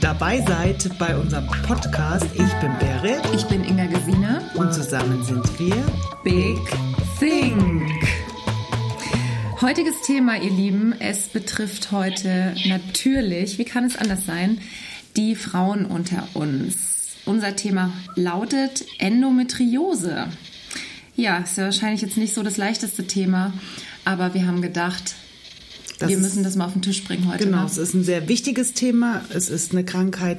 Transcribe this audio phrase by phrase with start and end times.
[0.00, 2.26] dabei seid bei unserem Podcast.
[2.34, 3.20] Ich bin Berit.
[3.34, 4.40] Ich bin Inga Gesina.
[4.54, 5.76] Und zusammen sind wir
[6.24, 6.58] Big
[7.18, 7.90] Think.
[9.60, 14.60] Heutiges Thema, ihr Lieben, es betrifft heute natürlich, wie kann es anders sein,
[15.16, 17.16] die Frauen unter uns.
[17.24, 20.26] Unser Thema lautet Endometriose.
[21.16, 23.52] Ja, ist ja wahrscheinlich jetzt nicht so das leichteste Thema,
[24.04, 25.14] aber wir haben gedacht,
[25.98, 27.44] das wir müssen das mal auf den Tisch bringen heute.
[27.44, 27.66] Genau, ne?
[27.66, 29.24] es ist ein sehr wichtiges Thema.
[29.32, 30.38] Es ist eine Krankheit,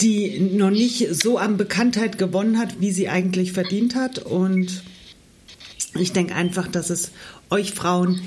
[0.00, 4.18] die noch nicht so an Bekanntheit gewonnen hat, wie sie eigentlich verdient hat.
[4.18, 4.82] Und
[5.98, 7.12] ich denke einfach, dass es
[7.50, 8.20] euch Frauen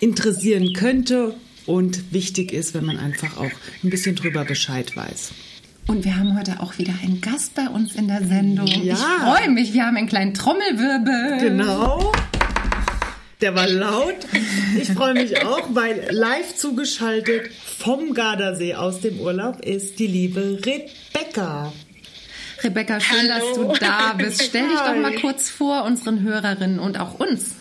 [0.00, 1.34] interessieren könnte
[1.66, 3.50] und wichtig ist, wenn man einfach auch
[3.84, 5.32] ein bisschen drüber Bescheid weiß.
[5.86, 8.66] Und wir haben heute auch wieder einen Gast bei uns in der Sendung.
[8.66, 8.94] Ja.
[8.94, 11.38] Ich freue mich, wir haben einen kleinen Trommelwirbel.
[11.40, 12.12] Genau.
[13.40, 14.16] Der war laut.
[14.78, 20.58] Ich freue mich auch, weil live zugeschaltet vom Gardasee aus dem Urlaub ist die liebe
[20.64, 21.72] Rebecca.
[22.62, 23.46] Rebecca, schön, Hallo.
[23.46, 24.42] dass du da bist.
[24.42, 27.56] Stell dich doch mal kurz vor unseren Hörerinnen und auch uns.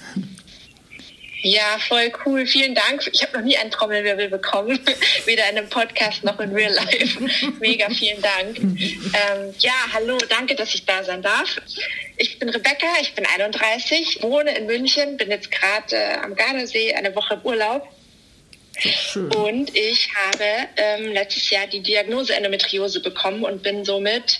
[1.42, 2.46] Ja, voll cool.
[2.46, 3.10] Vielen Dank.
[3.14, 4.80] Ich habe noch nie einen Trommelwirbel bekommen,
[5.26, 7.20] weder in einem Podcast noch in Real Life.
[7.60, 8.58] Mega vielen Dank.
[8.60, 11.62] Ähm, ja, hallo, danke, dass ich da sein darf.
[12.18, 16.94] Ich bin Rebecca, ich bin 31, wohne in München, bin jetzt gerade äh, am Gardasee
[16.94, 17.88] eine Woche im Urlaub.
[19.36, 20.46] Und ich habe
[20.78, 24.40] ähm, letztes Jahr die Diagnose Endometriose bekommen und bin somit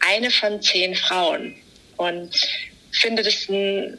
[0.00, 1.56] eine von zehn Frauen.
[1.96, 2.30] Und
[2.92, 3.98] finde das ein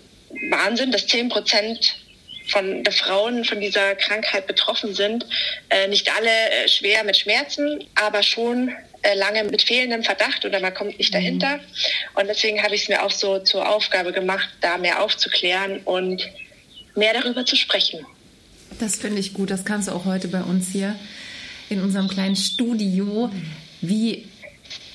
[0.50, 2.01] Wahnsinn, dass zehn Prozent
[2.52, 5.26] von der Frauen von dieser Krankheit betroffen sind.
[5.70, 10.60] Äh, nicht alle äh, schwer mit Schmerzen, aber schon äh, lange mit fehlendem Verdacht oder
[10.60, 11.58] man kommt nicht dahinter.
[11.58, 11.62] Mhm.
[12.16, 16.30] Und deswegen habe ich es mir auch so zur Aufgabe gemacht, da mehr aufzuklären und
[16.96, 18.06] mehr darüber zu sprechen.
[18.80, 19.50] Das finde ich gut.
[19.50, 20.96] Das kannst du auch heute bei uns hier
[21.70, 23.32] in unserem kleinen Studio.
[23.82, 24.28] Wie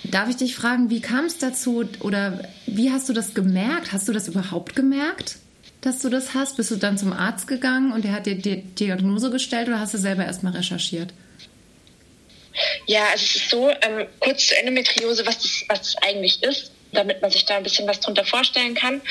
[0.05, 3.93] darf ich dich fragen, wie kam es dazu oder wie hast du das gemerkt?
[3.93, 5.37] Hast du das überhaupt gemerkt?
[5.81, 6.57] Dass du das hast?
[6.57, 9.95] Bist du dann zum Arzt gegangen und der hat dir die Diagnose gestellt oder hast
[9.95, 11.13] du selber erstmal recherchiert?
[12.87, 16.73] Ja, also es ist so, ähm, kurz zur Endometriose, was das, was das eigentlich ist,
[16.93, 19.03] damit man sich da ein bisschen was drunter vorstellen kann.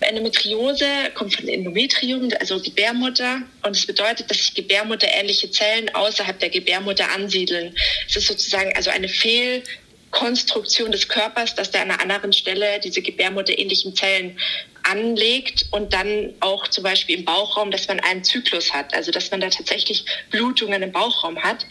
[0.00, 6.50] Endometriose kommt von Endometrium, also Gebärmutter, und es bedeutet, dass sich gebärmutterähnliche Zellen außerhalb der
[6.50, 7.74] Gebärmutter ansiedeln.
[8.08, 9.62] Es ist sozusagen also eine Fehl
[10.10, 14.38] Konstruktion des Körpers, dass der an einer anderen Stelle diese gebärmutterähnlichen Zellen
[14.82, 19.30] anlegt und dann auch zum Beispiel im Bauchraum, dass man einen Zyklus hat, also dass
[19.30, 21.66] man da tatsächlich Blutungen im Bauchraum hat,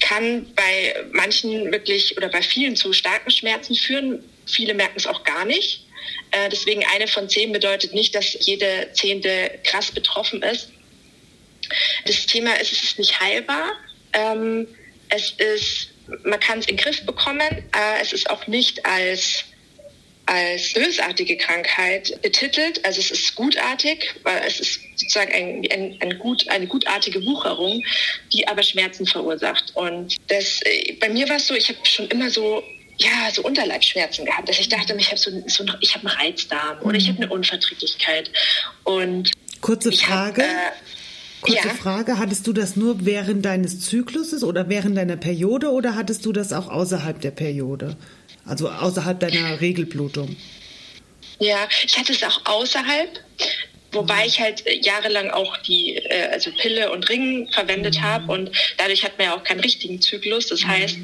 [0.00, 4.24] kann bei manchen wirklich oder bei vielen zu starken Schmerzen führen.
[4.46, 5.84] Viele merken es auch gar nicht.
[6.30, 10.70] Äh, deswegen eine von zehn bedeutet nicht, dass jede Zehnte krass betroffen ist.
[12.06, 13.72] Das Thema ist, es ist nicht heilbar.
[14.14, 14.66] Ähm,
[15.10, 15.90] es ist
[16.24, 17.64] man kann es in den Griff bekommen.
[18.00, 19.44] Es ist auch nicht als
[20.28, 22.84] als bösartige Krankheit betitelt.
[22.84, 27.82] Also es ist gutartig, weil es ist sozusagen ein, ein, ein gut, eine gutartige Wucherung,
[28.30, 29.72] die aber Schmerzen verursacht.
[29.74, 32.62] Und das, äh, bei mir war es so, ich habe schon immer so
[32.98, 36.82] ja, so Unterleibsschmerzen gehabt, dass ich dachte, ich habe so, so ich habe einen Reizdarm
[36.82, 38.30] oder ich habe eine Unverträglichkeit.
[38.84, 39.30] Und
[39.60, 40.42] kurze Frage.
[40.42, 40.97] Hab, äh,
[41.40, 41.74] Kurze ja.
[41.74, 46.32] Frage, hattest du das nur während deines Zykluses oder während deiner Periode oder hattest du
[46.32, 47.96] das auch außerhalb der Periode?
[48.44, 50.36] Also außerhalb deiner Regelblutung?
[51.38, 53.10] Ja, ich hatte es auch außerhalb,
[53.92, 58.02] wobei ich halt jahrelang auch die äh, also Pille und Ring verwendet mhm.
[58.02, 60.48] habe und dadurch hat man ja auch keinen richtigen Zyklus.
[60.48, 60.68] Das mhm.
[60.68, 60.96] heißt,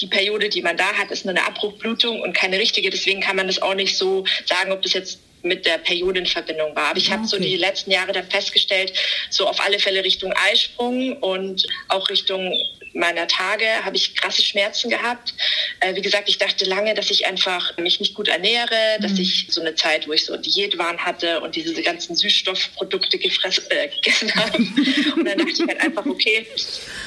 [0.00, 2.90] die Periode, die man da hat, ist nur eine Abbruchblutung und keine richtige.
[2.90, 6.26] Deswegen kann man das auch nicht so sagen, ob das jetzt mit der Periode in
[6.26, 6.90] Verbindung war.
[6.90, 8.92] Aber ich habe so die letzten Jahre dann festgestellt,
[9.30, 12.52] so auf alle Fälle Richtung Eisprung und auch Richtung
[12.96, 15.34] meiner Tage habe ich krasse Schmerzen gehabt.
[15.80, 19.02] Äh, wie gesagt, ich dachte lange, dass ich einfach mich nicht gut ernähre, mhm.
[19.02, 23.88] dass ich so eine Zeit, wo ich so Diätwahn hatte und diese ganzen Süßstoffprodukte äh,
[23.88, 24.58] gegessen habe.
[24.58, 26.46] und dann dachte ich halt einfach, okay,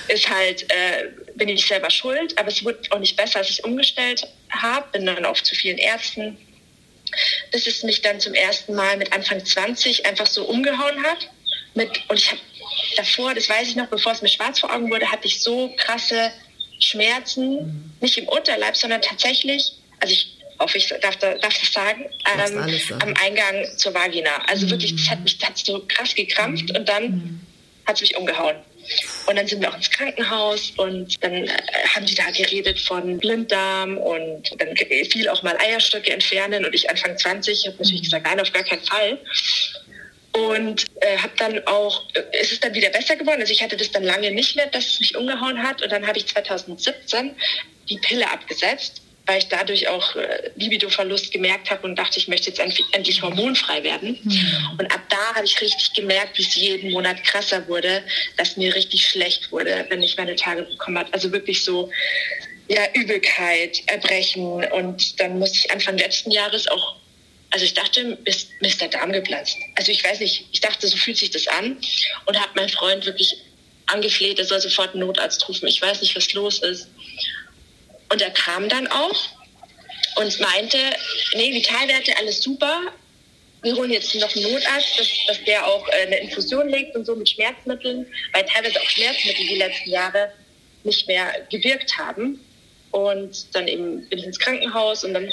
[0.08, 3.64] ist halt, äh, bin ich selber schuld, aber es wurde auch nicht besser, als ich
[3.64, 4.86] umgestellt habe.
[4.92, 6.38] Bin dann auf zu vielen Ärzten
[7.51, 11.30] bis es mich dann zum ersten Mal mit Anfang 20 einfach so umgehauen hat.
[11.75, 12.42] Mit, und ich habe
[12.95, 15.74] davor, das weiß ich noch, bevor es mir schwarz vor Augen wurde, hatte ich so
[15.77, 16.31] krasse
[16.80, 17.92] Schmerzen, mhm.
[18.01, 22.06] nicht im Unterleib, sondern tatsächlich, also ich hoffe, ich darf, darf das sagen,
[22.38, 24.44] ähm, am Eingang zur Vagina.
[24.48, 24.71] Also mhm.
[24.71, 26.75] wirklich, das hat mich das hat so krass gekrampft mhm.
[26.75, 27.42] und dann mhm.
[27.90, 28.56] Hat es mich umgehauen.
[29.28, 31.50] Und dann sind wir auch ins Krankenhaus und dann äh,
[31.94, 36.90] haben die da geredet von Blinddarm und dann fiel auch mal Eierstöcke entfernen und ich
[36.90, 38.04] Anfang 20 habe natürlich mhm.
[38.04, 39.20] gesagt, nein, auf gar keinen Fall.
[40.32, 43.42] Und äh, habe dann auch, äh, es ist dann wieder besser geworden.
[43.42, 45.82] Also ich hatte das dann lange nicht mehr, dass es mich umgehauen hat.
[45.82, 47.36] Und dann habe ich 2017
[47.90, 52.50] die Pille abgesetzt, weil ich dadurch auch äh, Libido-Verlust gemerkt habe und dachte, ich möchte
[52.50, 54.18] jetzt endlich, endlich hormonfrei werden.
[54.24, 54.80] Mhm.
[54.80, 58.02] Und ab da habe ich richtig gemerkt, wie es jeden Monat krasser wurde,
[58.38, 61.14] dass mir richtig schlecht wurde, wenn ich meine Tage bekommen habe.
[61.14, 61.92] Also wirklich so
[62.70, 64.66] ja, Übelkeit, Erbrechen.
[64.66, 66.96] Und dann musste ich Anfang letzten Jahres auch
[67.52, 69.58] also ich dachte, mir ist der Darm geplatzt.
[69.74, 71.78] Also ich weiß nicht, ich dachte, so fühlt sich das an
[72.28, 73.38] und habe meinen Freund wirklich
[73.88, 75.68] angefleht, er soll sofort einen Notarzt rufen.
[75.68, 76.88] Ich weiß nicht, was los ist.
[78.12, 79.30] Und er kam dann auch
[80.16, 80.78] und meinte,
[81.34, 82.82] nee, Vitalwerte, alles super.
[83.62, 87.06] Wir holen jetzt noch einen Notarzt, dass, dass der auch äh, eine Infusion legt und
[87.06, 90.32] so mit Schmerzmitteln, weil teilweise auch Schmerzmittel die letzten Jahre
[90.84, 92.40] nicht mehr gewirkt haben.
[92.92, 95.26] Und dann eben bin ich ins Krankenhaus und dann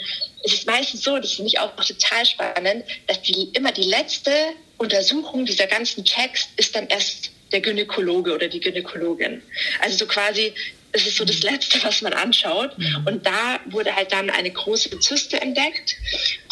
[0.43, 4.31] ist es meistens so, das finde ich auch total spannend, dass die, immer die letzte
[4.77, 9.41] Untersuchung dieser ganzen Checks ist dann erst der Gynäkologe oder die Gynäkologin.
[9.81, 10.53] Also so quasi,
[10.97, 12.77] das ist so das Letzte, was man anschaut.
[12.79, 13.07] Mhm.
[13.07, 15.97] Und da wurde halt dann eine große Zyste entdeckt,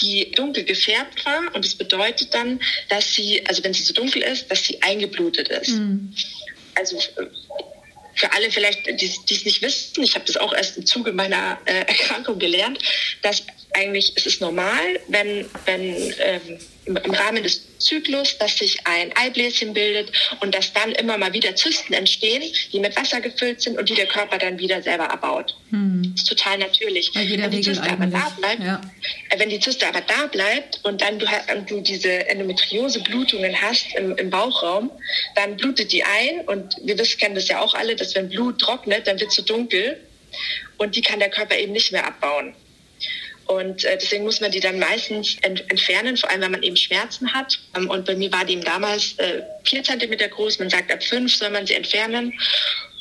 [0.02, 1.55] die dunkel gefärbt war.
[1.55, 2.61] Und das bedeutet dann,
[2.91, 5.70] dass sie, also wenn sie so dunkel ist, dass sie eingeblutet ist.
[5.70, 6.14] Mhm.
[6.75, 6.99] Also
[8.14, 11.58] für alle vielleicht, die es nicht wissen, ich habe das auch erst im Zuge meiner
[11.64, 12.79] äh, Erkrankung gelernt,
[13.23, 18.78] dass eigentlich es ist normal, wenn, wenn ähm, im, im, Rahmen des Zyklus, dass sich
[18.84, 22.42] ein Eibläschen bildet und dass dann immer mal wieder Zysten entstehen,
[22.72, 25.56] die mit Wasser gefüllt sind und die der Körper dann wieder selber abbaut.
[25.70, 26.12] Hm.
[26.14, 27.10] Das ist total natürlich.
[27.14, 28.81] wenn die Zyste aber da bleibt, ja.
[29.31, 31.26] Äh, wenn die Zyste aber da bleibt und dann du,
[31.66, 34.90] du diese Endometriose-Blutungen hast im, im Bauchraum,
[35.36, 38.58] dann blutet die ein und wir wissen, kennen das ja auch alle, dass wenn Blut
[38.60, 40.00] trocknet, dann wird es so dunkel
[40.78, 42.54] und die kann der Körper eben nicht mehr abbauen.
[43.46, 46.76] Und äh, deswegen muss man die dann meistens ent entfernen, vor allem wenn man eben
[46.76, 47.58] Schmerzen hat.
[47.76, 50.58] Ähm, und bei mir war die eben damals äh, vier Zentimeter groß.
[50.58, 52.32] Man sagt, ab fünf soll man sie entfernen.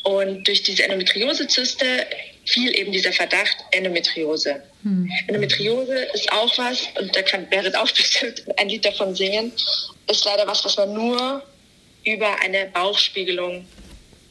[0.03, 2.05] Und durch diese Endometriosezyste
[2.45, 4.61] fiel eben dieser Verdacht Endometriose.
[4.83, 5.09] Hm.
[5.27, 9.53] Endometriose ist auch was, und da kann Berit auch bestimmt ein Lied davon singen,
[10.09, 11.41] ist leider was, was man nur
[12.03, 13.65] über eine Bauchspiegelung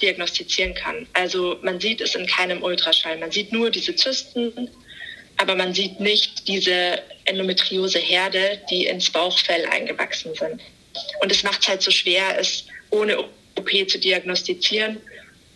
[0.03, 1.06] diagnostizieren kann.
[1.14, 3.17] Also man sieht es in keinem Ultraschall.
[3.19, 4.69] Man sieht nur diese Zysten
[5.43, 10.61] aber man sieht nicht diese Endometriose-Herde, die ins Bauchfell eingewachsen sind.
[11.21, 14.99] Und es macht es halt so schwer, es ohne OP zu diagnostizieren.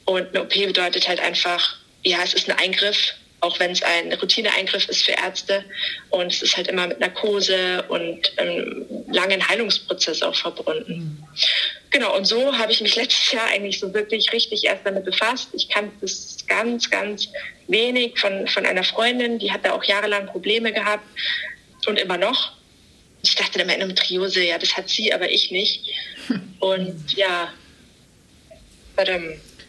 [0.05, 3.15] Und eine OP bedeutet halt einfach, ja, es ist ein Eingriff,
[3.47, 5.65] auch wenn es ein Routineeingriff ist für Ärzte.
[6.11, 10.95] Und es ist halt immer mit Narkose und einem langen Heilungsprozess auch verbunden.
[10.95, 11.25] Mhm.
[11.91, 15.49] Genau, und so habe ich mich letztes Jahr eigentlich so wirklich richtig erst damit befasst.
[15.53, 17.29] Ich kannte das ganz, ganz
[17.69, 21.05] wenig von, von einer Freundin, die hat da auch jahrelang Probleme gehabt
[21.87, 22.53] und immer noch.
[23.23, 25.85] Ich dachte immer Endometriose, ja, das hat sie, aber ich nicht.
[26.61, 27.53] Und ja,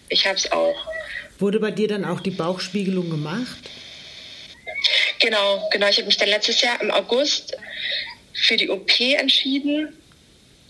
[0.09, 0.87] ich habe es auch.
[1.39, 3.57] Wurde bei dir dann auch die Bauchspiegelung gemacht?
[5.19, 5.87] Genau, genau.
[5.87, 7.57] Ich habe mich dann letztes Jahr im August
[8.33, 9.93] für die OP entschieden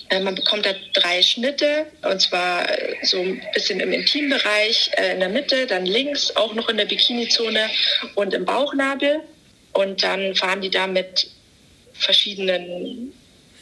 [0.10, 5.14] äh, man bekommt da drei Schnitte, und zwar äh, so ein bisschen im Intimbereich äh,
[5.14, 7.70] in der Mitte, dann links auch noch in der Bikini-Zone
[8.16, 9.22] und im Bauchnabel.
[9.74, 11.30] Und dann fahren die da mit
[11.94, 13.14] verschiedenen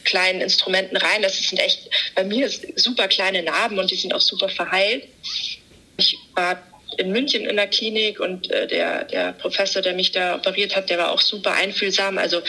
[0.04, 1.22] kleinen Instrumenten rein.
[1.22, 5.04] Das sind echt bei mir super kleine Narben und die sind auch super verheilt.
[5.96, 6.62] Ich war
[6.98, 10.88] in München in der Klinik und äh, der, der Professor, der mich da operiert hat,
[10.88, 12.18] der war auch super einfühlsam.
[12.18, 12.42] Also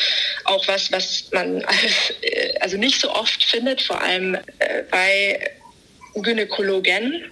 [0.46, 1.62] auch was, was man
[2.22, 5.52] äh, also nicht so oft findet, vor allem äh, bei
[6.16, 7.26] Gynäkologen.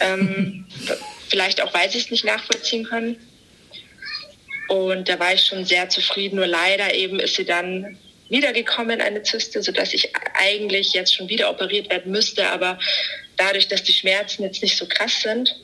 [0.00, 0.66] Ähm,
[1.28, 3.16] vielleicht auch, weil sie es nicht nachvollziehen können.
[4.68, 6.36] Und da war ich schon sehr zufrieden.
[6.36, 7.98] Nur leider eben ist sie dann
[8.28, 12.50] wiedergekommen, eine Zyste, sodass ich eigentlich jetzt schon wieder operiert werden müsste.
[12.50, 12.78] Aber
[13.36, 15.54] dadurch, dass die Schmerzen jetzt nicht so krass sind,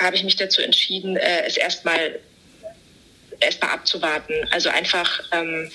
[0.00, 2.20] habe ich mich dazu entschieden, äh, es erstmal
[3.40, 4.34] erstmal abzuwarten.
[4.50, 5.70] Also einfach, ähm,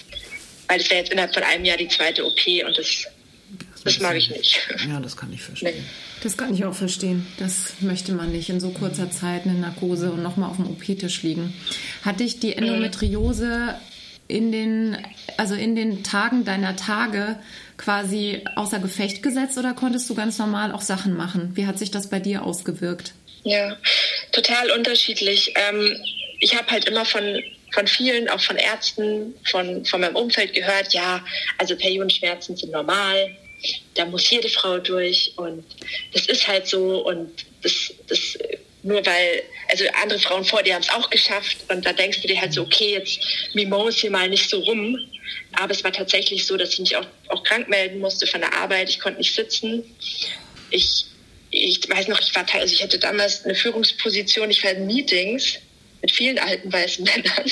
[0.68, 3.06] weil es wäre jetzt innerhalb von einem Jahr die zweite OP und das,
[3.84, 4.60] das, das mag ich nicht.
[4.88, 5.76] Ja, das kann ich verstehen.
[5.76, 5.84] Nee.
[6.22, 7.26] Das kann ich auch verstehen.
[7.38, 11.24] Das möchte man nicht in so kurzer Zeit eine Narkose und nochmal auf dem OP-Tisch
[11.24, 11.54] liegen.
[12.04, 13.76] Hat dich die Endometriose
[14.28, 14.98] in den,
[15.38, 17.40] also in den Tagen deiner Tage
[17.78, 21.52] quasi außer Gefecht gesetzt oder konntest du ganz normal auch Sachen machen?
[21.56, 23.14] Wie hat sich das bei dir ausgewirkt?
[23.44, 23.78] Ja,
[24.32, 25.54] total unterschiedlich.
[25.56, 25.96] Ähm,
[26.40, 27.42] ich habe halt immer von,
[27.74, 31.24] von vielen, auch von Ärzten, von, von meinem Umfeld gehört, ja,
[31.58, 33.36] also Periodenschmerzen sind normal,
[33.96, 35.64] da muss jede Frau durch und
[36.14, 38.38] das ist halt so und das, das
[38.84, 42.28] nur weil, also andere Frauen vor dir haben es auch geschafft und da denkst du
[42.28, 43.20] dir halt so, okay, jetzt
[43.54, 44.98] mimos hier mal nicht so rum.
[45.54, 48.54] Aber es war tatsächlich so, dass ich mich auch, auch krank melden musste von der
[48.54, 48.90] Arbeit.
[48.90, 49.84] Ich konnte nicht sitzen.
[50.70, 51.06] Ich,
[51.52, 55.56] ich weiß noch, ich war also ich hatte damals eine Führungsposition, ich war in Meetings
[56.02, 57.52] mit vielen alten weißen Männern.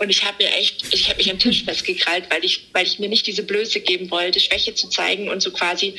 [0.00, 2.98] Und ich habe mir echt, ich habe mich am Tisch festgekrallt, weil ich, weil ich
[2.98, 5.94] mir nicht diese Blöße geben wollte, Schwäche zu zeigen und so quasi,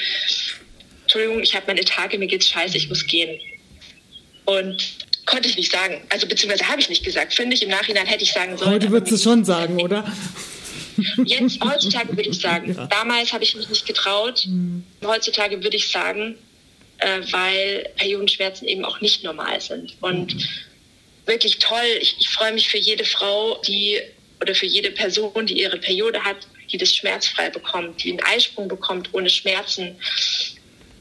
[1.04, 3.40] Entschuldigung, ich habe meine Tage, mir geht's scheiße, ich muss gehen.
[4.44, 4.84] Und
[5.26, 6.02] konnte ich nicht sagen.
[6.10, 7.34] Also beziehungsweise habe ich nicht gesagt.
[7.34, 8.72] Finde ich im Nachhinein hätte ich sagen sollen.
[8.72, 10.06] Heute würdest du schon sagen, oder?
[11.26, 12.76] Jetzt, heutzutage würde ich sagen.
[12.76, 12.88] Ja.
[12.88, 14.46] Damals habe ich mich nicht getraut.
[14.48, 14.84] Mhm.
[15.04, 16.36] Heutzutage würde ich sagen,
[17.00, 19.96] äh, weil Periodenschmerzen eben auch nicht normal sind.
[20.02, 20.44] Und mhm.
[21.26, 21.86] wirklich toll.
[22.02, 24.02] Ich, ich freue mich für jede Frau, die
[24.42, 28.68] oder für jede Person, die ihre Periode hat, die das schmerzfrei bekommt, die einen Eisprung
[28.68, 29.96] bekommt ohne Schmerzen.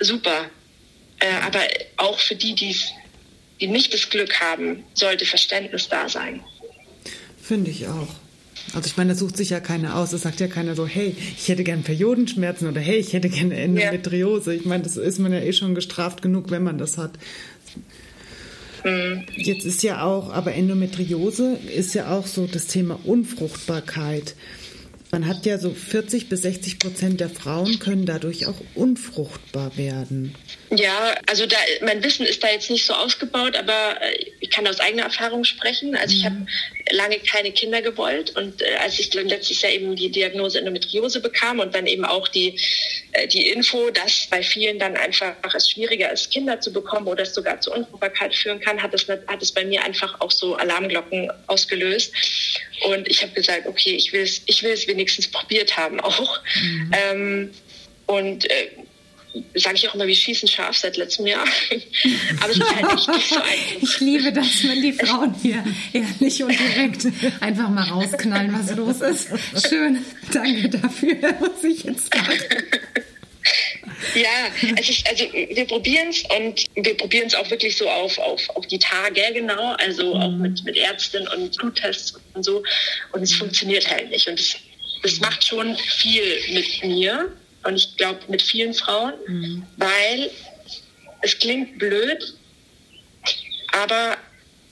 [0.01, 0.51] Super.
[1.19, 1.61] Äh, aber
[1.97, 2.93] auch für die, die es
[3.61, 6.43] die nicht das Glück haben, sollte Verständnis da sein.
[7.41, 8.09] Finde ich auch.
[8.73, 10.13] Also ich meine, da sucht sich ja keiner aus.
[10.13, 13.57] Es sagt ja keiner so, hey, ich hätte gern Periodenschmerzen oder hey, ich hätte gerne
[13.57, 14.53] Endometriose.
[14.53, 14.61] Ja.
[14.61, 17.13] Ich meine, das ist man ja eh schon gestraft genug, wenn man das hat.
[18.85, 19.25] Mhm.
[19.37, 24.35] Jetzt ist ja auch, aber Endometriose ist ja auch so das Thema Unfruchtbarkeit.
[25.15, 30.35] Man hat ja so 40 bis 60 Prozent der Frauen können dadurch auch unfruchtbar werden.
[30.71, 34.67] Ja, also da, mein Wissen ist da jetzt nicht so ausgebaut, aber äh, ich kann
[34.67, 35.95] aus eigener Erfahrung sprechen.
[35.95, 36.19] Also mhm.
[36.19, 36.47] ich habe
[36.91, 41.61] lange keine Kinder gewollt und äh, als ich letztes Jahr eben die Diagnose Endometriose bekam
[41.61, 42.59] und dann eben auch die,
[43.33, 47.35] die Info, dass bei vielen dann einfach es schwieriger ist, Kinder zu bekommen oder es
[47.35, 51.31] sogar zur Unfruchtbarkeit führen kann, hat es, hat es bei mir einfach auch so Alarmglocken
[51.47, 52.13] ausgelöst.
[52.87, 56.41] Und ich habe gesagt, okay, ich will es, ich will es wenigstens probiert haben auch.
[56.61, 56.93] Mhm.
[56.93, 57.51] Ähm,
[58.07, 58.69] und äh,
[59.55, 61.45] sage ich auch immer, wir schießen scharf seit letztem Jahr.
[62.41, 63.83] Aber es ist halt nicht, nicht so einfach.
[63.83, 67.07] Ich liebe das, wenn die Frauen hier ehrlich und direkt
[67.41, 69.29] einfach mal rausknallen, was los ist.
[69.69, 72.39] Schön, danke dafür, was ich jetzt sagen.
[74.15, 78.17] Ja, es ist, also wir probieren es und wir probieren es auch wirklich so auf,
[78.19, 80.43] auf, auf die Tage genau, also auch mhm.
[80.43, 82.63] mit, mit Ärzten und Bluttests und so.
[83.13, 84.29] Und es funktioniert halt nicht.
[84.29, 84.57] Und es,
[85.03, 87.33] es macht schon viel mit mir
[87.65, 89.67] und ich glaube mit vielen Frauen, mhm.
[89.77, 90.31] weil
[91.23, 92.35] es klingt blöd,
[93.73, 94.17] aber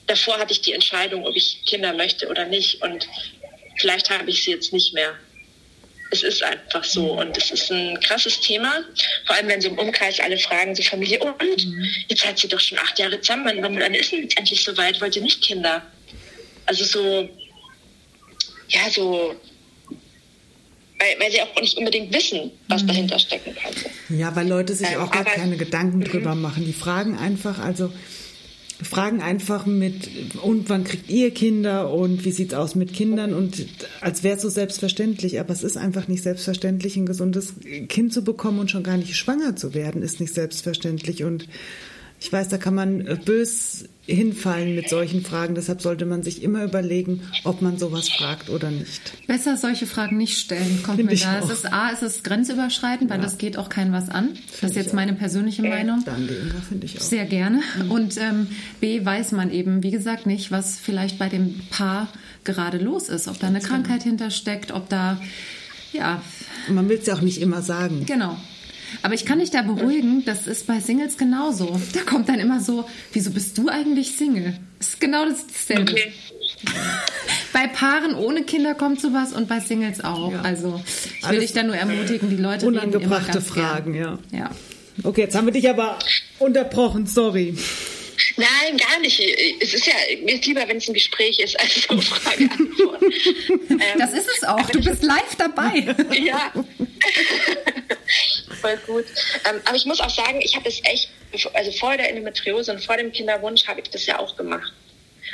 [0.07, 3.07] davor hatte ich die Entscheidung, ob ich Kinder möchte oder nicht und
[3.77, 5.15] vielleicht habe ich sie jetzt nicht mehr.
[6.13, 8.71] Es ist einfach so und es ist ein krasses Thema,
[9.25, 11.85] vor allem wenn so im Umkreis alle fragen, so Familie, und mhm.
[12.07, 14.77] jetzt seid ihr doch schon acht Jahre zusammen, wann, wann ist denn jetzt endlich so
[14.77, 15.81] weit, wollt ihr nicht Kinder?
[16.67, 17.29] Also so,
[18.69, 19.35] ja, so
[20.99, 22.87] weil, weil sie auch nicht unbedingt wissen, was mhm.
[22.87, 23.73] dahinter stecken kann.
[24.09, 26.05] Ja, weil Leute sich ähm, auch gar keine Gedanken mhm.
[26.05, 26.63] drüber machen.
[26.65, 27.91] Die fragen einfach, also
[28.81, 30.09] fragen einfach mit,
[30.41, 33.33] und wann kriegt ihr Kinder und wie sieht's aus mit Kindern?
[33.33, 33.65] Und
[34.01, 37.53] als wäre es so selbstverständlich, aber es ist einfach nicht selbstverständlich, ein gesundes
[37.87, 41.23] Kind zu bekommen und schon gar nicht schwanger zu werden, ist nicht selbstverständlich.
[41.23, 41.47] Und
[42.23, 45.55] ich weiß, da kann man äh, bös hinfallen mit solchen Fragen.
[45.55, 49.11] Deshalb sollte man sich immer überlegen, ob man sowas fragt oder nicht.
[49.27, 51.39] Besser solche Fragen nicht stellen, kommt Find mir da.
[51.39, 53.23] Es ist A, es ist grenzüberschreitend, weil ja.
[53.23, 54.29] das geht auch kein was an.
[54.61, 54.93] Das ist jetzt auch.
[54.93, 56.01] meine persönliche Meinung.
[56.05, 57.01] Danke, Inga, finde ich auch.
[57.01, 57.61] Sehr gerne.
[57.83, 57.91] Mhm.
[57.91, 58.47] Und ähm,
[58.79, 62.07] B, weiß man eben, wie gesagt, nicht, was vielleicht bei dem Paar
[62.45, 63.27] gerade los ist.
[63.27, 65.19] Ob da eine Krankheit hintersteckt, ob da,
[65.91, 66.21] ja.
[66.69, 68.05] Man will es ja auch nicht immer sagen.
[68.05, 68.37] Genau.
[69.01, 71.79] Aber ich kann dich da beruhigen, das ist bei Singles genauso.
[71.93, 74.57] Da kommt dann immer so, wieso bist du eigentlich Single?
[74.79, 75.91] Das ist genau dasselbe.
[75.91, 76.11] Okay.
[77.51, 80.31] bei Paaren ohne Kinder kommt sowas und bei Singles auch.
[80.31, 80.41] Ja.
[80.41, 84.19] Also ich will Alles dich da nur ermutigen, die Leute unangebrachte Fragen, ja.
[84.31, 84.51] ja.
[85.03, 85.97] Okay, jetzt haben wir dich aber
[86.39, 87.55] unterbrochen, sorry.
[88.37, 89.19] Nein, gar nicht.
[89.59, 93.01] Es ist ja mir ist lieber, wenn es ein Gespräch ist, als so Frage-Antwort.
[93.97, 94.69] das ist es auch.
[94.69, 95.95] Du bist live dabei.
[96.19, 96.51] ja.
[98.63, 99.05] Voll gut.
[99.49, 101.09] Ähm, aber ich muss auch sagen, ich habe es echt,
[101.53, 104.71] also vor der Endometriose und vor dem Kinderwunsch habe ich das ja auch gemacht.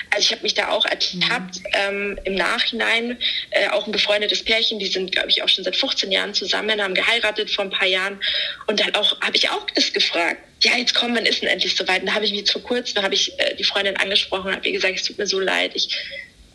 [0.10, 1.66] Also ich habe mich da auch ertappt mhm.
[1.74, 3.20] ähm, im Nachhinein.
[3.52, 6.82] Äh, auch ein befreundetes Pärchen, die sind, glaube ich, auch schon seit 15 Jahren zusammen,
[6.82, 8.20] haben geheiratet vor ein paar Jahren.
[8.66, 10.42] Und dann auch habe ich auch das gefragt.
[10.64, 12.02] Ja, jetzt komm, wann ist denn endlich soweit?
[12.02, 14.68] Und da habe ich mich vor kurzem, habe ich äh, die Freundin angesprochen und habe
[14.68, 15.72] ihr gesagt, es tut mir so leid.
[15.76, 15.96] Ich,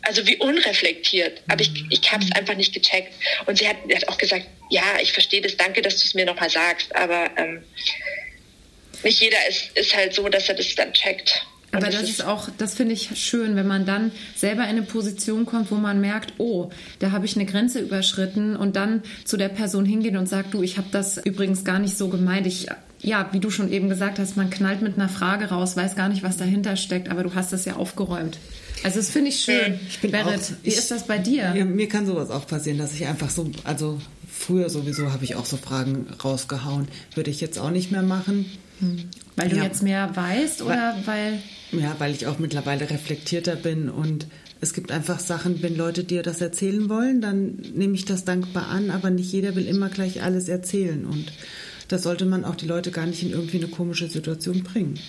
[0.05, 1.41] also wie unreflektiert.
[1.47, 2.35] Aber ich, ich habe es mhm.
[2.37, 3.13] einfach nicht gecheckt.
[3.45, 6.13] Und sie hat, sie hat auch gesagt, ja, ich verstehe das, danke, dass du es
[6.13, 6.95] mir nochmal sagst.
[6.95, 7.63] Aber ähm,
[9.03, 11.45] nicht jeder ist, ist halt so, dass er das dann checkt.
[11.71, 15.45] Aber das ist auch, das finde ich schön, wenn man dann selber in eine Position
[15.45, 16.69] kommt, wo man merkt, oh,
[16.99, 20.63] da habe ich eine Grenze überschritten und dann zu der Person hingehen und sagt, du,
[20.63, 22.47] ich habe das übrigens gar nicht so gemeint.
[22.47, 22.67] Ich,
[23.01, 26.07] ja, wie du schon eben gesagt hast, man knallt mit einer Frage raus, weiß gar
[26.07, 28.37] nicht, was dahinter steckt, aber du hast das ja aufgeräumt.
[28.85, 29.79] Also das finde ich schön.
[29.89, 31.55] Ich bin Berit, auch, wie ist das bei dir?
[31.55, 33.99] Ja, mir kann sowas auch passieren, dass ich einfach so, also
[34.31, 36.87] früher sowieso habe ich auch so Fragen rausgehauen.
[37.15, 38.45] Würde ich jetzt auch nicht mehr machen.
[38.81, 39.05] Hm.
[39.37, 39.63] Weil du ja.
[39.63, 41.39] jetzt mehr weißt oder weil,
[41.71, 41.81] weil...
[41.81, 44.27] Ja, weil ich auch mittlerweile reflektierter bin und
[44.61, 48.67] es gibt einfach Sachen, wenn Leute dir das erzählen wollen, dann nehme ich das dankbar
[48.67, 51.33] an, aber nicht jeder will immer gleich alles erzählen und
[51.87, 54.99] da sollte man auch die Leute gar nicht in irgendwie eine komische Situation bringen.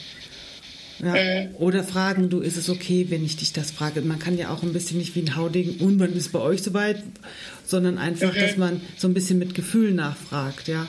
[0.99, 1.15] Ja.
[1.15, 1.57] Mhm.
[1.57, 4.01] Oder fragen, du, ist es okay, wenn ich dich das frage?
[4.03, 6.63] Man kann ja auch ein bisschen nicht wie ein Haudegen, und wann ist bei euch
[6.63, 7.03] soweit,
[7.65, 8.39] sondern einfach, mhm.
[8.39, 10.87] dass man so ein bisschen mit Gefühl nachfragt, ja.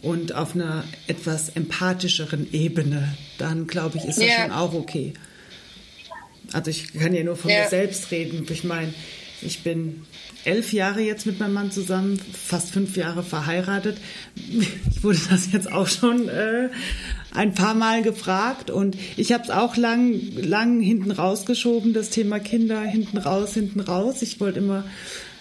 [0.00, 4.42] Und auf einer etwas empathischeren Ebene, dann glaube ich, ist das ja.
[4.42, 5.12] schon auch okay.
[6.52, 7.62] Also ich kann ja nur von ja.
[7.62, 8.46] mir selbst reden.
[8.48, 8.94] Ich meine,
[9.42, 10.06] ich bin
[10.44, 13.98] elf Jahre jetzt mit meinem Mann zusammen, fast fünf Jahre verheiratet.
[14.36, 16.70] Ich wurde das jetzt auch schon äh,
[17.34, 22.38] ein paar Mal gefragt und ich habe es auch lang, lang hinten rausgeschoben, das Thema
[22.38, 24.22] Kinder hinten raus, hinten raus.
[24.22, 24.84] Ich wollte immer,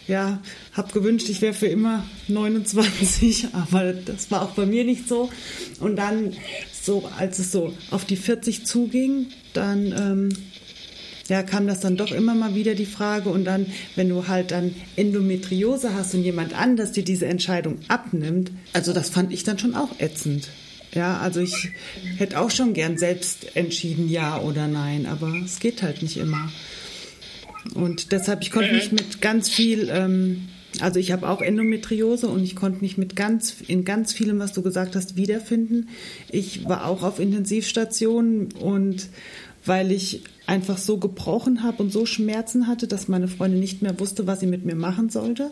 [0.07, 0.39] ja,
[0.73, 5.29] habe gewünscht, ich wäre für immer 29, aber das war auch bei mir nicht so.
[5.79, 6.33] Und dann
[6.71, 10.29] so, als es so auf die 40 zuging, dann ähm,
[11.29, 13.29] ja, kam das dann doch immer mal wieder die Frage.
[13.29, 13.65] Und dann,
[13.95, 19.09] wenn du halt dann Endometriose hast und jemand anders dir diese Entscheidung abnimmt, also das
[19.09, 20.49] fand ich dann schon auch ätzend.
[20.97, 21.69] Ja, also ich
[22.17, 26.51] hätte auch schon gern selbst entschieden, ja oder nein, aber es geht halt nicht immer.
[27.75, 30.47] Und deshalb, ich konnte mich mit ganz viel, ähm,
[30.79, 34.53] also ich habe auch Endometriose und ich konnte mich mit ganz, in ganz vielem, was
[34.53, 35.89] du gesagt hast, wiederfinden.
[36.31, 39.07] Ich war auch auf Intensivstationen und
[39.65, 43.99] weil ich einfach so gebrochen habe und so Schmerzen hatte, dass meine Freundin nicht mehr
[43.99, 45.51] wusste, was sie mit mir machen sollte.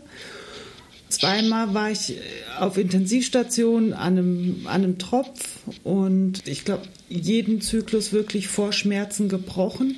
[1.20, 2.16] Zweimal war ich
[2.60, 9.30] auf Intensivstation an einem, an einem Tropf und ich glaube, jeden Zyklus wirklich vor Schmerzen
[9.30, 9.96] gebrochen.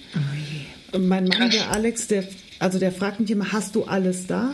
[0.94, 2.24] Oh mein Mann, der Alex, der,
[2.60, 4.54] also der fragt mich immer, hast du alles da?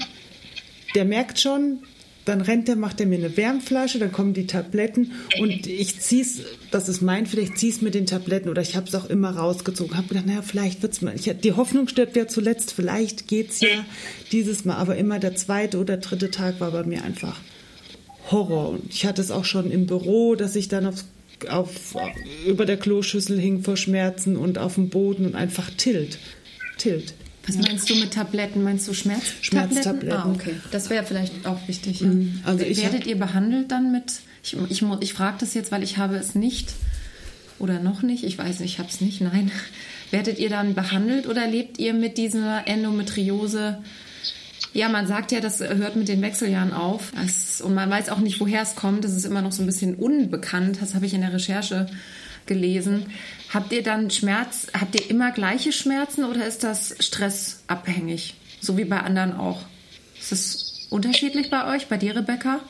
[0.96, 1.80] Der merkt schon,
[2.26, 6.42] dann rennt er, macht er mir eine Wärmflasche, dann kommen die Tabletten und ich zieh's,
[6.72, 9.98] das ist mein vielleicht zieh's mit den Tabletten oder ich habe es auch immer rausgezogen,
[9.98, 11.16] habe gedacht, naja, vielleicht wird's mal.
[11.16, 13.86] Ich, die Hoffnung stirbt ja zuletzt, vielleicht geht's ja
[14.32, 17.40] dieses Mal, aber immer der zweite oder dritte Tag war bei mir einfach
[18.32, 18.70] Horror.
[18.70, 21.04] Und ich hatte es auch schon im Büro, dass ich dann auf,
[21.50, 21.96] auf,
[22.48, 26.20] über der Kloschüssel hing vor Schmerzen und auf dem Boden und einfach tilt.
[26.78, 27.14] Tilt.
[27.46, 28.64] Was meinst du mit Tabletten?
[28.64, 29.72] Meinst du Schmerztabletten?
[29.72, 30.18] Schmerztabletten.
[30.18, 30.56] Ah, okay.
[30.72, 32.02] Das wäre vielleicht auch wichtig.
[32.02, 32.08] Ja.
[32.08, 32.42] Mhm.
[32.44, 36.16] Also Werdet ihr behandelt dann mit, ich, ich, ich frage das jetzt, weil ich habe
[36.16, 36.74] es nicht
[37.60, 39.52] oder noch nicht, ich weiß nicht, ich habe es nicht, nein.
[40.12, 43.80] Werdet ihr dann behandelt oder lebt ihr mit dieser Endometriose?
[44.74, 47.12] Ja, man sagt ja, das hört mit den Wechseljahren auf.
[47.64, 49.04] Und man weiß auch nicht, woher es kommt.
[49.04, 50.78] Das ist immer noch so ein bisschen unbekannt.
[50.82, 51.88] Das habe ich in der Recherche
[52.48, 53.14] gelesen.
[53.54, 58.34] Habt ihr dann Schmerz, habt ihr immer gleiche Schmerzen oder ist das stressabhängig?
[58.62, 59.62] So wie bei anderen auch.
[60.20, 62.62] Ist das unterschiedlich bei euch, bei dir, Rebecca?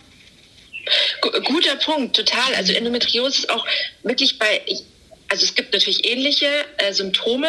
[1.21, 2.55] Guter Punkt, total.
[2.55, 3.65] Also Endometriose ist auch
[4.03, 4.61] wirklich bei,
[5.29, 7.47] also es gibt natürlich ähnliche äh, Symptome,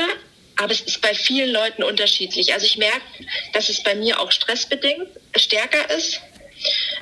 [0.57, 2.53] aber es ist bei vielen Leuten unterschiedlich.
[2.53, 3.03] Also ich merke,
[3.53, 6.21] dass es bei mir auch stressbedingt stärker ist.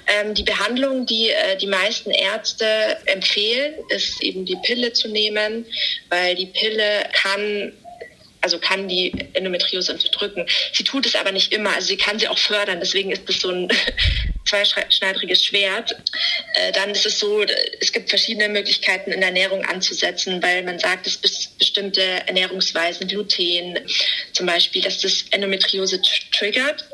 [0.06, 2.66] Ähm, die Behandlung, die äh, die meisten Ärzte
[3.06, 5.66] empfehlen, ist eben die Pille zu nehmen,
[6.08, 7.72] weil die Pille kann
[8.42, 10.46] also kann die Endometriose unterdrücken.
[10.72, 13.38] Sie tut es aber nicht immer, also sie kann sie auch fördern, deswegen ist das
[13.38, 13.68] so ein
[14.44, 15.96] zweischneidiges Schwert.
[16.54, 17.42] Äh, dann ist es so,
[17.80, 23.78] es gibt verschiedene Möglichkeiten in der Ernährung anzusetzen, weil man sagt, dass bestimmte Ernährungsweisen, Gluten
[24.32, 26.84] zum Beispiel, dass das Endometriose triggert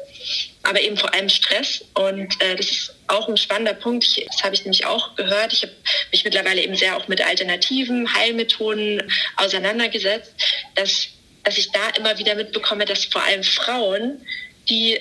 [0.69, 1.85] aber eben vor allem Stress.
[1.95, 4.05] Und äh, das ist auch ein spannender Punkt.
[4.05, 5.53] Ich, das habe ich nämlich auch gehört.
[5.53, 5.73] Ich habe
[6.13, 9.03] mich mittlerweile eben sehr auch mit alternativen Heilmethoden
[9.37, 10.33] auseinandergesetzt,
[10.75, 11.09] dass,
[11.45, 14.21] dass ich da immer wieder mitbekomme, dass vor allem Frauen,
[14.69, 15.01] die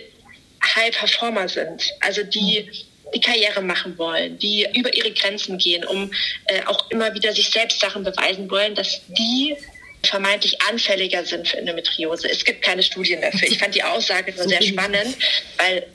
[0.75, 2.69] High Performer sind, also die
[3.13, 6.11] die Karriere machen wollen, die über ihre Grenzen gehen, um
[6.47, 9.55] äh, auch immer wieder sich selbst Sachen beweisen wollen, dass die
[10.03, 12.29] vermeintlich anfälliger sind für Endometriose.
[12.29, 13.47] Es gibt keine Studien dafür.
[13.47, 15.17] Ich fand die Aussage nur sehr spannend,
[15.57, 15.87] weil,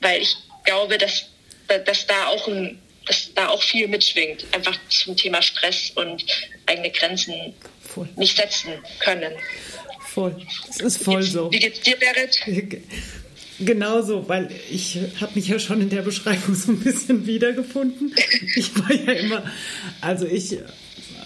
[0.00, 1.26] weil ich glaube, dass,
[1.84, 6.24] dass, da auch ein, dass da auch viel mitschwingt, einfach zum Thema Stress und
[6.66, 8.08] eigene Grenzen voll.
[8.16, 9.32] nicht setzen können.
[10.00, 10.36] Voll.
[10.68, 11.52] Es ist voll wie so.
[11.52, 12.40] Wie geht's dir, Berit?
[13.60, 18.14] genauso, weil ich habe mich ja schon in der Beschreibung so ein bisschen wiedergefunden.
[18.56, 19.44] Ich war ja immer,
[20.00, 20.56] also ich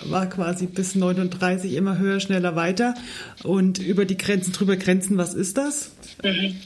[0.04, 2.94] war quasi bis 39 immer höher, schneller, weiter
[3.42, 5.92] und über die Grenzen drüber Grenzen, was ist das?
[6.22, 6.56] Mhm.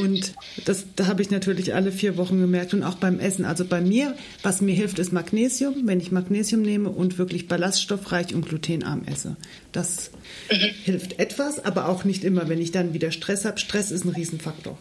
[0.00, 3.44] Und das da habe ich natürlich alle vier Wochen gemerkt und auch beim Essen.
[3.44, 5.74] Also bei mir, was mir hilft, ist Magnesium.
[5.84, 9.36] Wenn ich Magnesium nehme und wirklich ballaststoffreich und glutenarm esse.
[9.72, 10.10] Das
[10.50, 10.56] mhm.
[10.84, 13.58] hilft etwas, aber auch nicht immer, wenn ich dann wieder Stress habe.
[13.58, 14.78] Stress ist ein Riesenfaktor.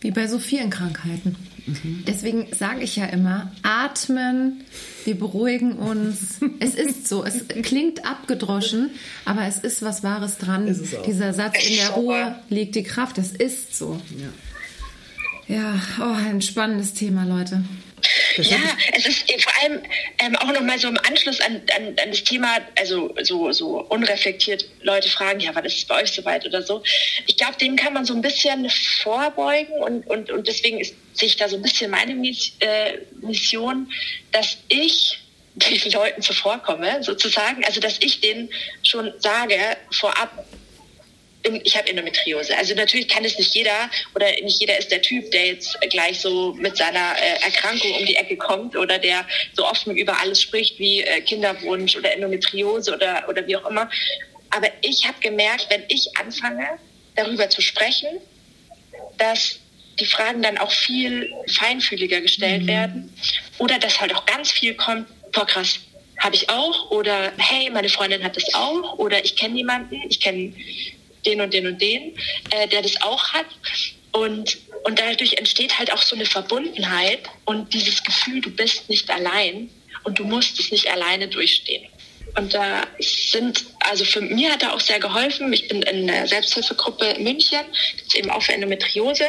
[0.00, 1.36] Wie bei so vielen Krankheiten.
[1.66, 2.04] Mhm.
[2.06, 4.64] Deswegen sage ich ja immer, atmen,
[5.04, 6.38] wir beruhigen uns.
[6.60, 8.90] es ist so, es klingt abgedroschen,
[9.24, 10.66] aber es ist was Wahres dran.
[11.06, 14.00] Dieser Satz, in der Ruhe liegt die Kraft, das ist so.
[15.48, 17.64] Ja, ja oh, ein spannendes Thema, Leute.
[18.36, 18.58] Das ja,
[18.92, 19.82] es ist vor allem
[20.18, 24.64] ähm, auch nochmal so im Anschluss an, an, an, das Thema, also so, so unreflektiert
[24.82, 26.82] Leute fragen, ja, wann ist es bei euch soweit oder so.
[27.26, 28.68] Ich glaube, dem kann man so ein bisschen
[29.02, 33.90] vorbeugen und, und, und deswegen ist, sehe ich da so ein bisschen meine äh, Mission,
[34.32, 35.18] dass ich
[35.54, 38.48] den Leuten zuvorkomme, sozusagen, also dass ich denen
[38.82, 39.56] schon sage
[39.90, 40.46] vorab,
[41.64, 42.56] ich habe Endometriose.
[42.56, 46.20] Also natürlich kann es nicht jeder oder nicht jeder ist der Typ, der jetzt gleich
[46.20, 50.40] so mit seiner äh, Erkrankung um die Ecke kommt oder der so offen über alles
[50.42, 53.90] spricht wie äh, Kinderwunsch oder Endometriose oder, oder wie auch immer.
[54.50, 56.66] Aber ich habe gemerkt, wenn ich anfange,
[57.16, 58.08] darüber zu sprechen,
[59.18, 59.58] dass
[59.98, 62.68] die Fragen dann auch viel feinfühliger gestellt mhm.
[62.68, 63.14] werden
[63.58, 65.80] oder dass halt auch ganz viel kommt, boah krass,
[66.18, 70.20] habe ich auch oder hey, meine Freundin hat das auch oder ich kenne jemanden, ich
[70.20, 70.52] kenne
[71.24, 72.16] den und den und den,
[72.50, 73.46] äh, der das auch hat.
[74.12, 79.08] Und, und dadurch entsteht halt auch so eine Verbundenheit und dieses Gefühl, du bist nicht
[79.10, 79.70] allein
[80.04, 81.86] und du musst es nicht alleine durchstehen.
[82.36, 85.52] Und da sind, also für mir hat er auch sehr geholfen.
[85.52, 87.60] Ich bin in der Selbsthilfegruppe in München,
[87.96, 89.26] ist eben auch für Endometriose.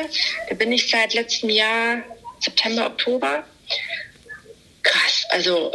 [0.50, 2.04] Da bin ich seit letztem Jahr,
[2.40, 3.44] September, Oktober.
[4.84, 5.72] Krass, also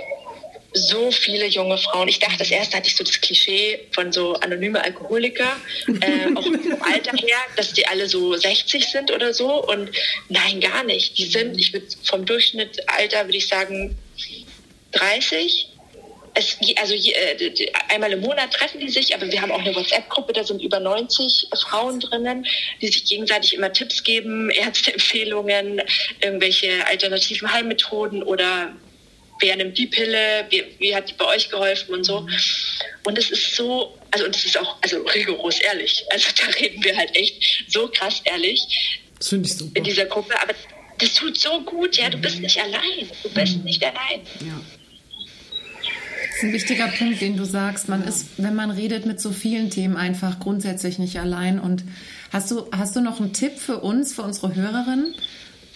[0.74, 2.08] so viele junge Frauen.
[2.08, 5.56] Ich dachte, das erste hatte ich so das Klischee von so anonyme Alkoholiker,
[6.00, 9.64] äh, auch vom Alter her, dass die alle so 60 sind oder so.
[9.64, 9.90] Und
[10.28, 11.16] nein, gar nicht.
[11.16, 13.96] Die sind, ich würde vom Durchschnittsalter würde ich sagen
[14.92, 15.68] 30.
[16.36, 17.52] Es, also äh,
[17.90, 20.80] einmal im Monat treffen die sich, aber wir haben auch eine WhatsApp-Gruppe, da sind über
[20.80, 22.44] 90 Frauen drinnen,
[22.80, 25.80] die sich gegenseitig immer Tipps geben, Ärzteempfehlungen,
[26.20, 28.74] irgendwelche alternativen Heilmethoden oder
[29.40, 32.26] wer nimmt die Pille, wie, wie hat die bei euch geholfen und so.
[33.04, 36.04] Und es ist so, also und es ist auch also rigoros ehrlich.
[36.10, 38.66] Also da reden wir halt echt so krass ehrlich
[39.18, 39.76] das finde ich super.
[39.76, 40.34] in dieser Gruppe.
[40.42, 40.54] Aber
[40.98, 43.08] das tut so gut, ja, du bist nicht allein.
[43.22, 43.64] Du bist mhm.
[43.64, 44.20] nicht allein.
[44.40, 44.60] Ja.
[46.26, 47.88] Das ist ein wichtiger Punkt, den du sagst.
[47.88, 51.60] Man ist, wenn man redet mit so vielen Themen, einfach grundsätzlich nicht allein.
[51.60, 51.84] Und
[52.32, 55.14] hast du, hast du noch einen Tipp für uns, für unsere Hörerinnen?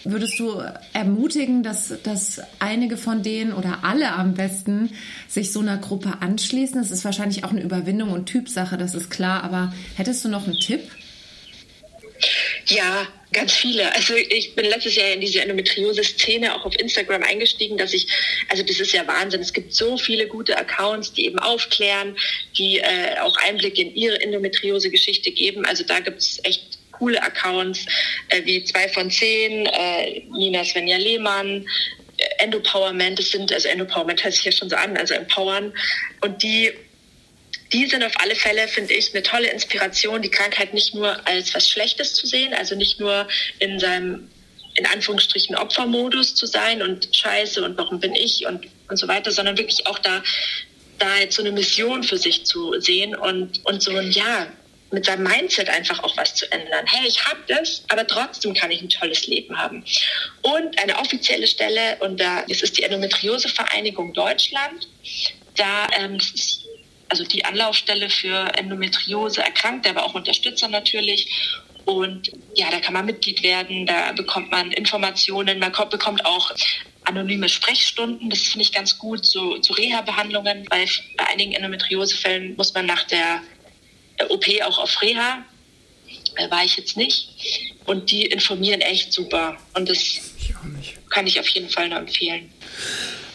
[0.05, 4.91] Würdest du ermutigen, dass, dass einige von denen oder alle am besten
[5.27, 6.81] sich so einer Gruppe anschließen?
[6.81, 9.43] Das ist wahrscheinlich auch eine Überwindung und Typsache, das ist klar.
[9.43, 10.81] Aber hättest du noch einen Tipp?
[12.67, 13.93] Ja, ganz viele.
[13.93, 18.07] Also ich bin letztes Jahr in diese Endometriose-Szene auch auf Instagram eingestiegen, dass ich,
[18.49, 19.41] also das ist ja Wahnsinn.
[19.41, 22.15] Es gibt so viele gute Accounts, die eben aufklären,
[22.57, 25.65] die äh, auch Einblick in ihre Endometriose-Geschichte geben.
[25.65, 27.85] Also da gibt es echt coole Accounts
[28.27, 31.65] äh, wie zwei von zehn, äh, Nina Svenja Lehmann,
[32.17, 35.73] äh, Endopowerment, das sind, also Endopowerment heißt sich ja schon so an, also empowern.
[36.21, 36.71] Und die,
[37.73, 41.55] die sind auf alle Fälle, finde ich, eine tolle Inspiration, die Krankheit nicht nur als
[41.55, 43.27] was Schlechtes zu sehen, also nicht nur
[43.59, 44.29] in seinem
[44.75, 49.31] in Anführungsstrichen Opfermodus zu sein und scheiße und warum bin ich und, und so weiter,
[49.31, 50.23] sondern wirklich auch da,
[50.99, 54.47] da jetzt so eine Mission für sich zu sehen und, und so ein, ja,
[54.91, 56.85] mit seinem Mindset einfach auch was zu ändern.
[56.87, 59.83] Hey, ich habe das, aber trotzdem kann ich ein tolles Leben haben.
[60.41, 64.87] Und eine offizielle Stelle, und da das ist die Endometriose-Vereinigung Deutschland.
[65.55, 66.65] Da ähm, ist
[67.09, 71.27] also die Anlaufstelle für Endometriose Erkrankte, aber auch Unterstützer natürlich.
[71.85, 76.51] Und ja, da kann man Mitglied werden, da bekommt man Informationen, man kommt, bekommt auch
[77.03, 78.29] anonyme Sprechstunden.
[78.29, 83.03] Das finde ich ganz gut, so zu Reha-Behandlungen, weil bei einigen Endometriosefällen muss man nach
[83.03, 83.41] der
[84.29, 85.43] OP auch auf Reha,
[86.35, 87.29] äh, war ich jetzt nicht.
[87.85, 89.57] Und die informieren echt super.
[89.73, 92.49] Und das ich kann ich auf jeden Fall nur empfehlen.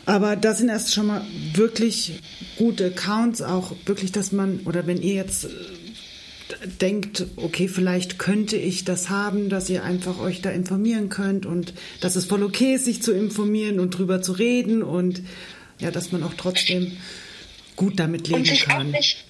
[0.07, 2.13] Aber das sind erst schon mal wirklich
[2.57, 5.49] gute Accounts, auch wirklich, dass man, oder wenn ihr jetzt äh,
[6.81, 11.73] denkt, okay, vielleicht könnte ich das haben, dass ihr einfach euch da informieren könnt und
[12.01, 15.23] dass es voll okay ist, sich zu informieren und drüber zu reden und
[15.79, 16.99] ja, dass man auch trotzdem
[17.77, 18.89] gut damit leben kann.
[18.89, 19.25] Auch nicht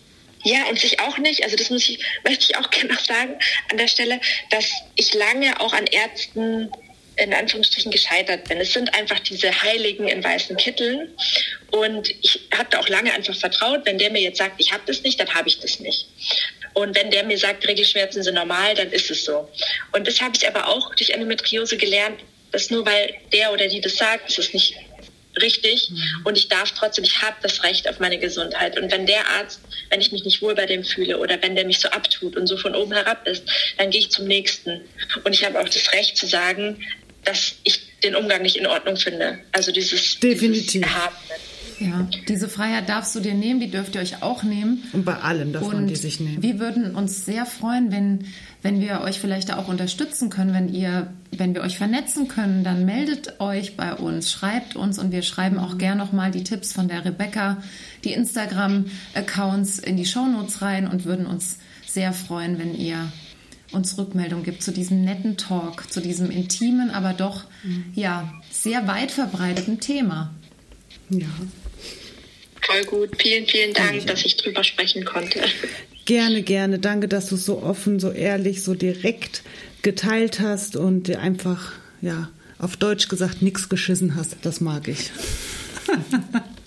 [0.45, 3.39] Ja, und sich auch nicht, also das muss ich, möchte ich auch gerne noch sagen
[3.71, 6.71] an der Stelle, dass ich lange auch an Ärzten
[7.17, 8.59] in Anführungsstrichen gescheitert bin.
[8.59, 11.15] Es sind einfach diese Heiligen in weißen Kitteln.
[11.71, 15.03] Und ich habe auch lange einfach vertraut, wenn der mir jetzt sagt, ich habe das
[15.03, 16.07] nicht, dann habe ich das nicht.
[16.73, 19.49] Und wenn der mir sagt, Regelschmerzen sind normal, dann ist es so.
[19.93, 22.19] Und das habe ich aber auch durch Endometriose gelernt,
[22.51, 24.75] dass nur weil der oder die das sagt, ist es nicht
[25.41, 25.91] richtig.
[25.91, 26.23] Mhm.
[26.25, 28.79] Und ich darf trotzdem, ich habe das Recht auf meine Gesundheit.
[28.79, 29.61] Und wenn der Arzt,
[29.95, 32.49] wenn ich mich nicht wohl bei dem fühle oder wenn der mich so abtut und
[32.49, 33.45] so von oben herab ist,
[33.79, 34.81] dann gehe ich zum nächsten.
[35.23, 36.79] Und ich habe auch das Recht zu sagen,
[37.25, 39.39] dass ich den Umgang nicht in Ordnung finde.
[39.53, 40.83] Also dieses, Definitiv.
[40.83, 40.91] Dieses
[41.81, 44.83] ja, diese Freiheit darfst du dir nehmen, die dürft ihr euch auch nehmen.
[44.93, 46.43] Und bei allem darf und man die sich nehmen.
[46.43, 48.27] Wir würden uns sehr freuen, wenn,
[48.63, 52.85] wenn wir euch vielleicht auch unterstützen können, wenn ihr, wenn wir euch vernetzen können, dann
[52.85, 56.88] meldet euch bei uns, schreibt uns und wir schreiben auch gern nochmal die Tipps von
[56.88, 57.62] der Rebecca,
[58.05, 63.12] die Instagram-Accounts in die Shownotes rein und würden uns sehr freuen, wenn ihr
[63.73, 67.87] uns Rückmeldung gibt zu diesem netten Talk, zu diesem intimen, aber doch mhm.
[67.94, 70.33] ja sehr weit verbreiteten Thema.
[71.11, 71.27] Ja.
[72.62, 73.11] Voll gut.
[73.20, 74.05] Vielen, vielen Dank, ja.
[74.05, 75.40] dass ich drüber sprechen konnte.
[76.05, 76.79] Gerne, gerne.
[76.79, 79.42] Danke, dass du es so offen, so ehrlich, so direkt
[79.85, 84.37] geteilt hast und dir einfach, ja, auf Deutsch gesagt, nichts geschissen hast.
[84.42, 85.11] Das mag ich.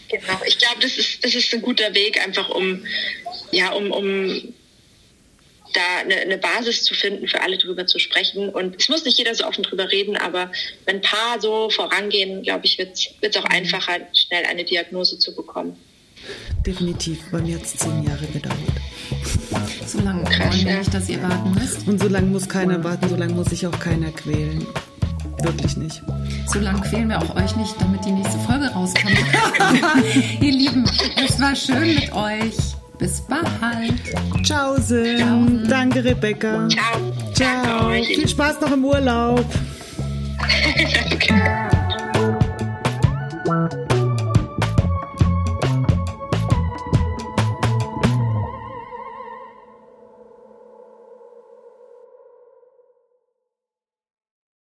[0.10, 0.39] genau.
[0.45, 2.86] Ich glaube, das ist, das ist ein guter Weg, einfach um,
[3.51, 4.53] ja, um, um
[5.73, 8.49] da eine, eine, Basis zu finden, für alle drüber zu sprechen.
[8.49, 10.51] Und es muss nicht jeder so offen drüber reden, aber
[10.86, 15.36] wenn ein paar so vorangehen, glaube ich, wird es auch einfacher, schnell eine Diagnose zu
[15.36, 15.75] bekommen.
[16.65, 17.19] Definitiv.
[17.32, 18.58] Bei mir hat es zehn Jahre gedauert.
[19.88, 21.88] So lange wollen wir nicht, dass ihr warten müsst.
[21.88, 24.65] Und so lange muss keiner warten, so lange muss sich auch keiner quälen.
[25.43, 26.04] Wirklich nicht.
[26.47, 29.15] So lange quälen wir auch euch nicht, damit die nächste Folge rauskommt.
[30.41, 30.84] ihr Lieben,
[31.26, 32.56] es war schön mit euch.
[33.00, 34.45] Bis bald.
[34.45, 35.67] Ciao, Sim.
[35.69, 36.67] Danke, Rebecca.
[36.67, 37.13] Ciao.
[37.34, 37.89] Ciao.
[37.91, 39.45] Viel Spaß noch im Urlaub.
[41.10, 41.77] Danke.